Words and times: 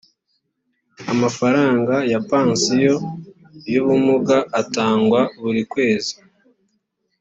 amafaranga 1.13 1.95
ya 2.11 2.19
pansiyo 2.29 2.95
y 3.71 3.75
‘ubumuga 3.81 4.37
atangwa 4.61 5.19
buri 5.41 5.63
kwezi 5.71 6.13